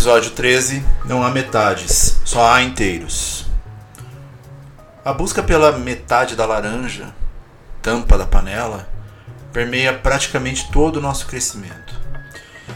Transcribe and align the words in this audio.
Episódio 0.00 0.30
13 0.30 0.82
Não 1.04 1.22
há 1.22 1.30
metades, 1.30 2.18
só 2.24 2.50
há 2.50 2.62
inteiros. 2.62 3.44
A 5.04 5.12
busca 5.12 5.42
pela 5.42 5.72
metade 5.72 6.34
da 6.34 6.46
laranja, 6.46 7.14
tampa 7.82 8.16
da 8.16 8.24
panela, 8.24 8.88
permeia 9.52 9.92
praticamente 9.92 10.72
todo 10.72 10.96
o 10.96 11.00
nosso 11.02 11.26
crescimento. 11.26 11.94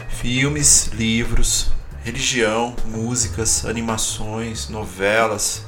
Filmes, 0.07 0.91
livros, 0.93 1.71
religião, 2.03 2.75
músicas, 2.85 3.65
animações, 3.65 4.69
novelas. 4.69 5.65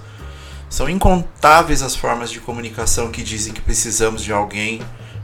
São 0.69 0.87
incontáveis 0.87 1.81
as 1.81 1.95
formas 1.95 2.29
de 2.29 2.39
comunicação 2.39 3.09
que 3.09 3.23
dizem 3.23 3.51
que 3.51 3.61
precisamos 3.61 4.23
de 4.23 4.31
alguém 4.31 4.79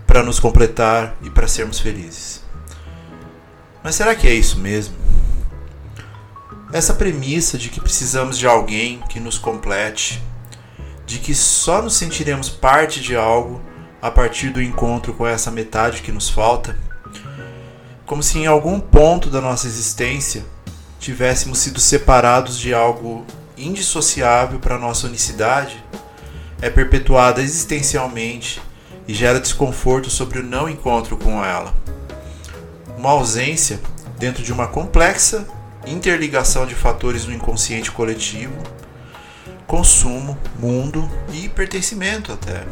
para 0.07 0.23
nos 0.23 0.39
completar 0.39 1.15
e 1.21 1.29
para 1.29 1.47
sermos 1.47 1.79
felizes. 1.79 2.41
Mas 3.83 3.93
será 3.93 4.15
que 4.15 4.27
é 4.27 4.33
isso 4.33 4.57
mesmo? 4.57 5.03
Essa 6.73 6.95
premissa 6.95 7.55
de 7.55 7.69
que 7.69 7.79
precisamos 7.79 8.35
de 8.35 8.47
alguém 8.47 8.99
que 9.07 9.19
nos 9.19 9.37
complete, 9.37 10.19
de 11.05 11.19
que 11.19 11.35
só 11.35 11.83
nos 11.83 11.95
sentiremos 11.95 12.49
parte 12.49 12.99
de 12.99 13.15
algo 13.15 13.61
a 14.01 14.09
partir 14.09 14.49
do 14.49 14.59
encontro 14.59 15.13
com 15.13 15.27
essa 15.27 15.51
metade 15.51 16.01
que 16.01 16.11
nos 16.11 16.31
falta, 16.31 16.75
como 18.07 18.23
se 18.23 18.39
em 18.39 18.47
algum 18.47 18.79
ponto 18.79 19.29
da 19.29 19.39
nossa 19.39 19.67
existência 19.67 20.43
tivéssemos 20.99 21.59
sido 21.59 21.79
separados 21.79 22.57
de 22.57 22.73
algo 22.73 23.23
indissociável 23.55 24.59
para 24.59 24.79
nossa 24.79 25.05
unicidade, 25.05 25.77
é 26.59 26.71
perpetuada 26.71 27.39
existencialmente 27.39 28.59
e 29.07 29.13
gera 29.13 29.39
desconforto 29.39 30.09
sobre 30.09 30.39
o 30.39 30.43
não 30.43 30.67
encontro 30.67 31.17
com 31.17 31.45
ela. 31.45 31.71
Uma 32.97 33.11
ausência 33.11 33.79
dentro 34.17 34.41
de 34.41 34.51
uma 34.51 34.65
complexa 34.65 35.47
interligação 35.85 36.65
de 36.65 36.75
fatores 36.75 37.25
no 37.25 37.33
inconsciente 37.33 37.91
coletivo, 37.91 38.55
consumo, 39.67 40.37
mundo 40.59 41.09
e 41.31 41.49
pertencimento 41.49 42.31
até. 42.31 42.63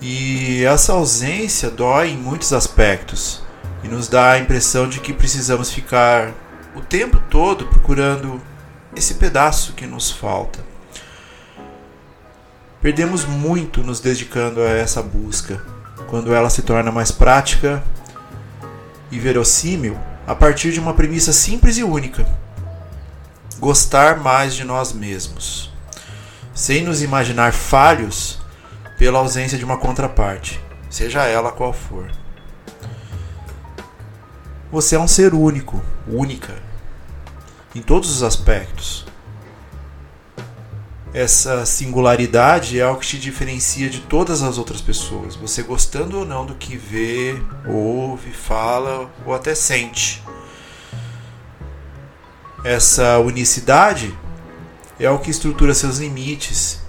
E 0.00 0.64
essa 0.64 0.92
ausência 0.92 1.70
dói 1.70 2.10
em 2.10 2.16
muitos 2.16 2.52
aspectos 2.52 3.42
e 3.82 3.88
nos 3.88 4.08
dá 4.08 4.32
a 4.32 4.38
impressão 4.38 4.88
de 4.88 5.00
que 5.00 5.12
precisamos 5.12 5.70
ficar 5.70 6.32
o 6.74 6.80
tempo 6.80 7.20
todo 7.30 7.66
procurando 7.66 8.40
esse 8.94 9.14
pedaço 9.14 9.72
que 9.72 9.86
nos 9.86 10.10
falta. 10.10 10.60
Perdemos 12.80 13.24
muito 13.24 13.82
nos 13.82 13.98
dedicando 13.98 14.62
a 14.62 14.68
essa 14.68 15.02
busca, 15.02 15.60
quando 16.08 16.32
ela 16.32 16.48
se 16.48 16.62
torna 16.62 16.92
mais 16.92 17.10
prática 17.10 17.82
e 19.10 19.18
verossímil 19.18 19.98
a 20.28 20.34
partir 20.34 20.72
de 20.72 20.78
uma 20.78 20.92
premissa 20.92 21.32
simples 21.32 21.78
e 21.78 21.82
única: 21.82 22.28
gostar 23.58 24.18
mais 24.18 24.54
de 24.54 24.62
nós 24.62 24.92
mesmos, 24.92 25.72
sem 26.54 26.84
nos 26.84 27.00
imaginar 27.00 27.54
falhos 27.54 28.38
pela 28.98 29.20
ausência 29.20 29.56
de 29.56 29.64
uma 29.64 29.78
contraparte, 29.78 30.62
seja 30.90 31.24
ela 31.24 31.50
qual 31.50 31.72
for. 31.72 32.12
Você 34.70 34.96
é 34.96 35.00
um 35.00 35.08
ser 35.08 35.32
único, 35.32 35.82
única, 36.06 36.54
em 37.74 37.80
todos 37.80 38.10
os 38.10 38.22
aspectos. 38.22 39.06
Essa 41.14 41.64
singularidade 41.64 42.78
é 42.78 42.86
o 42.86 42.96
que 42.96 43.06
te 43.06 43.18
diferencia 43.18 43.88
de 43.88 44.00
todas 44.00 44.42
as 44.42 44.58
outras 44.58 44.82
pessoas, 44.82 45.34
você 45.34 45.62
gostando 45.62 46.18
ou 46.18 46.24
não 46.26 46.44
do 46.44 46.54
que 46.54 46.76
vê, 46.76 47.40
ouve, 47.66 48.30
fala 48.30 49.10
ou 49.24 49.32
até 49.32 49.54
sente. 49.54 50.22
Essa 52.62 53.18
unicidade 53.20 54.14
é 55.00 55.08
o 55.08 55.18
que 55.18 55.30
estrutura 55.30 55.72
seus 55.72 55.98
limites 55.98 56.80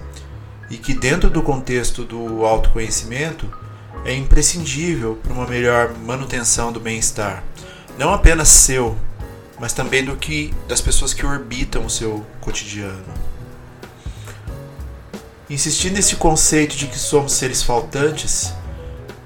e 0.70 0.78
que, 0.78 0.94
dentro 0.94 1.30
do 1.30 1.42
contexto 1.42 2.04
do 2.04 2.46
autoconhecimento, 2.46 3.50
é 4.04 4.14
imprescindível 4.14 5.16
para 5.16 5.32
uma 5.32 5.48
melhor 5.48 5.94
manutenção 6.06 6.74
do 6.74 6.80
bem-estar, 6.80 7.44
não 7.98 8.14
apenas 8.14 8.50
seu, 8.50 8.98
mas 9.60 9.72
também 9.72 10.04
do 10.04 10.18
que 10.18 10.54
das 10.68 10.82
pessoas 10.82 11.14
que 11.14 11.26
orbitam 11.26 11.86
o 11.86 11.90
seu 11.90 12.26
cotidiano. 12.42 13.06
Insistir 15.50 15.90
nesse 15.90 16.16
conceito 16.16 16.76
de 16.76 16.86
que 16.86 17.00
somos 17.00 17.32
seres 17.32 17.64
faltantes, 17.64 18.54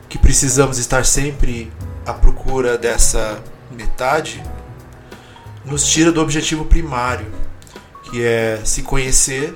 que 0.08 0.18
precisamos 0.18 0.78
estar 0.78 1.06
sempre 1.06 1.70
à 2.06 2.14
procura 2.14 2.78
dessa 2.78 3.44
metade, 3.70 4.42
nos 5.66 5.86
tira 5.86 6.14
do 6.14 6.22
objetivo 6.22 6.64
primário, 6.64 7.30
que 8.04 8.24
é 8.24 8.62
se 8.64 8.84
conhecer 8.84 9.54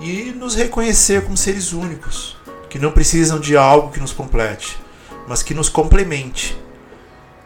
e 0.00 0.32
nos 0.36 0.54
reconhecer 0.54 1.24
como 1.24 1.36
seres 1.36 1.72
únicos, 1.72 2.36
que 2.70 2.78
não 2.78 2.92
precisam 2.92 3.40
de 3.40 3.56
algo 3.56 3.90
que 3.90 3.98
nos 3.98 4.12
complete, 4.12 4.78
mas 5.26 5.42
que 5.42 5.52
nos 5.52 5.68
complemente, 5.68 6.56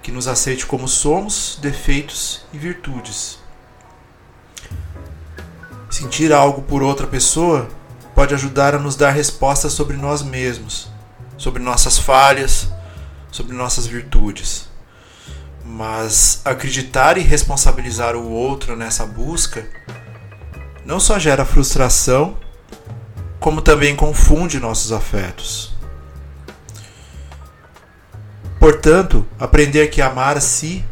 que 0.03 0.13
nos 0.13 0.29
aceite 0.29 0.67
como 0.67 0.87
somos, 0.87 1.59
defeitos 1.63 2.45
e 2.53 2.59
virtudes. 2.59 3.46
Sentir 5.97 6.31
algo 6.31 6.61
por 6.61 6.83
outra 6.83 7.07
pessoa 7.07 7.71
pode 8.15 8.35
ajudar 8.35 8.75
a 8.75 8.79
nos 8.79 8.97
dar 8.97 9.13
respostas 9.13 9.73
sobre 9.73 9.97
nós 9.97 10.23
mesmos, 10.23 10.91
sobre 11.39 11.63
nossas 11.63 11.97
falhas, 11.97 12.69
sobre 13.33 13.57
nossas 13.57 13.87
virtudes. 13.87 14.69
Mas 15.65 16.43
acreditar 16.45 17.17
e 17.17 17.23
responsabilizar 17.23 18.15
o 18.15 18.31
outro 18.31 18.77
nessa 18.77 19.07
busca 19.07 19.67
não 20.85 21.01
só 21.01 21.19
gera 21.19 21.47
frustração, 21.47 22.37
como 23.41 23.63
também 23.63 23.97
confunde 23.97 24.61
nossos 24.61 24.93
afetos. 24.93 25.73
Portanto, 28.61 29.27
aprender 29.41 29.87
que 29.87 30.03
amar 30.03 30.37
a 30.37 30.43
si, 30.43 30.85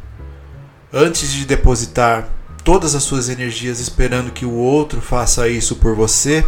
antes 0.90 1.30
de 1.30 1.44
depositar 1.44 2.26
todas 2.64 2.94
as 2.94 3.02
suas 3.02 3.28
energias 3.28 3.78
esperando 3.78 4.32
que 4.32 4.46
o 4.46 4.54
outro 4.54 5.02
faça 5.02 5.46
isso 5.48 5.76
por 5.76 5.94
você, 5.94 6.42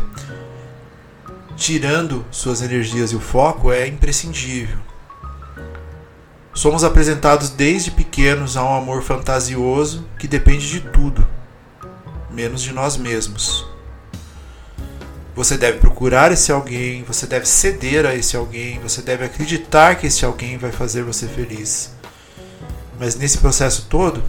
tirando 1.55 2.25
suas 2.31 2.63
energias 2.63 3.13
e 3.13 3.17
o 3.17 3.21
foco, 3.21 3.71
é 3.71 3.87
imprescindível. 3.87 4.79
Somos 6.55 6.83
apresentados 6.83 7.51
desde 7.51 7.91
pequenos 7.91 8.57
a 8.57 8.65
um 8.65 8.75
amor 8.75 9.03
fantasioso 9.03 10.09
que 10.19 10.27
depende 10.27 10.71
de 10.71 10.81
tudo, 10.81 11.27
menos 12.31 12.63
de 12.63 12.73
nós 12.73 12.97
mesmos. 12.97 13.67
Você 15.35 15.59
deve 15.59 15.81
procurar 15.81 16.33
esse 16.33 16.51
alguém, 16.51 17.03
você 17.03 17.27
deve 17.27 17.45
ceder 17.45 18.07
a 18.07 18.15
esse 18.15 18.39
alguém, 18.39 18.81
você 18.81 19.03
deve 19.03 19.27
acreditar 19.27 19.97
que 19.97 20.07
esse 20.07 20.25
alguém 20.25 20.57
vai 20.57 20.73
fazer 20.73 21.03
você 21.03 21.29
feliz. 21.29 21.95
Mas 22.99 23.17
nesse 23.17 23.37
processo 23.37 23.87
todo, 23.91 24.23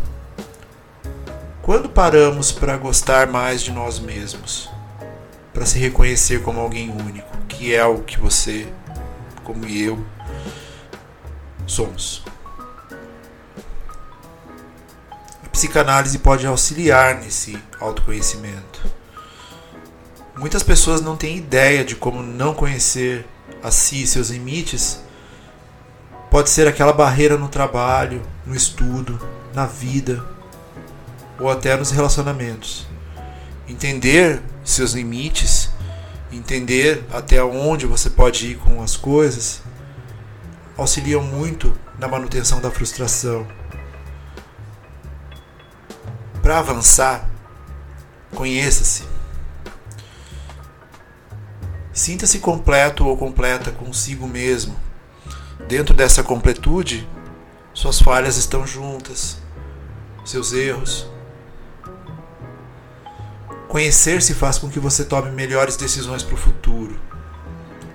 quando 1.68 1.90
paramos 1.90 2.50
para 2.50 2.78
gostar 2.78 3.28
mais 3.28 3.62
de 3.62 3.74
nós 3.74 4.00
mesmos? 4.00 4.70
Para 5.54 5.66
se 5.66 5.78
reconhecer 5.78 6.42
como 6.42 6.62
alguém 6.62 6.90
único, 6.90 7.38
que 7.50 7.76
é 7.76 7.86
o 7.86 8.04
que 8.04 8.18
você, 8.18 8.72
como 9.44 9.68
eu, 9.68 10.02
somos. 11.66 12.24
A 15.44 15.50
psicanálise 15.50 16.20
pode 16.20 16.48
auxiliar 16.48 17.16
nesse 17.16 17.62
autoconhecimento. 17.82 18.82
Muitas 20.38 20.64
pessoas 20.64 21.02
não 21.02 21.18
têm 21.18 21.36
ideia 21.36 21.84
de 21.84 21.98
como 21.98 22.24
não 22.24 22.54
conhecer 22.54 23.28
a 23.62 23.72
si 23.72 24.04
e 24.04 24.08
seus 24.08 24.30
limites. 24.30 25.02
Pode 26.32 26.50
ser 26.50 26.66
aquela 26.66 26.94
barreira 26.94 27.38
no 27.38 27.50
trabalho, 27.50 28.22
no 28.46 28.56
estudo, 28.56 29.20
na 29.54 29.66
vida, 29.66 30.37
ou 31.40 31.50
até 31.50 31.76
nos 31.76 31.92
relacionamentos. 31.92 32.88
Entender 33.68 34.42
seus 34.64 34.94
limites, 34.94 35.70
entender 36.32 37.06
até 37.12 37.44
onde 37.44 37.86
você 37.86 38.10
pode 38.10 38.52
ir 38.52 38.58
com 38.58 38.82
as 38.82 38.96
coisas, 38.96 39.62
auxiliam 40.78 41.22
muito 41.22 41.78
na 41.98 42.08
manutenção 42.08 42.62
da 42.62 42.70
frustração. 42.70 43.48
Para 46.42 46.60
avançar, 46.60 47.30
conheça-se. 48.34 49.04
Sinta-se 51.92 52.40
completo 52.40 53.06
ou 53.06 53.18
completa 53.18 53.72
consigo 53.72 54.28
mesmo. 54.28 54.78
Dentro 55.68 55.96
dessa 55.96 56.24
completude, 56.24 57.08
suas 57.74 58.00
falhas 58.00 58.38
estão 58.38 58.66
juntas, 58.66 59.40
seus 60.24 60.54
erros. 60.54 61.08
Conhecer-se 63.68 64.34
faz 64.34 64.58
com 64.58 64.70
que 64.70 64.80
você 64.80 65.04
tome 65.04 65.30
melhores 65.32 65.76
decisões 65.76 66.24
para 66.24 66.36
o 66.36 66.38
futuro, 66.38 66.98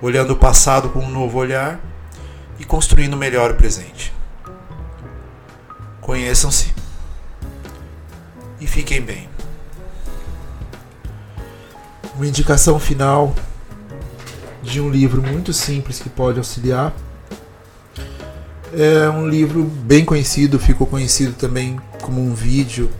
olhando 0.01 0.33
o 0.33 0.35
passado 0.35 0.89
com 0.89 0.99
um 0.99 1.09
novo 1.09 1.39
olhar 1.39 1.79
e 2.59 2.63
construindo 2.63 3.17
melhor 3.17 3.51
o 3.51 3.55
presente. 3.55 4.13
Conheçam-se 5.99 6.73
e 8.59 8.67
fiquem 8.67 9.01
bem. 9.01 9.27
Uma 12.15 12.27
indicação 12.27 12.79
final 12.79 13.33
de 14.61 14.79
um 14.79 14.89
livro 14.89 15.23
muito 15.23 15.51
simples 15.51 15.99
que 15.99 16.07
pode 16.07 16.37
auxiliar. 16.37 16.93
É 18.71 19.09
um 19.09 19.27
livro 19.27 19.63
bem 19.63 20.05
conhecido, 20.05 20.59
ficou 20.59 20.85
conhecido 20.85 21.33
também 21.33 21.79
como 22.01 22.21
um 22.21 22.33
vídeo 22.33 22.91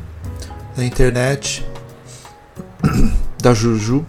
na 0.76 0.84
internet 0.84 1.64
da 3.44 3.54
Juju. 3.54 4.06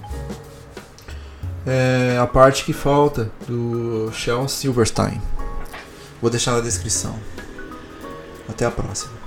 É 1.66 2.16
a 2.20 2.26
parte 2.26 2.64
que 2.64 2.72
falta 2.72 3.28
do 3.48 4.08
Shel 4.12 4.46
Silverstein. 4.46 5.20
Vou 6.22 6.30
deixar 6.30 6.52
na 6.52 6.60
descrição. 6.60 7.18
Até 8.48 8.64
a 8.64 8.70
próxima. 8.70 9.23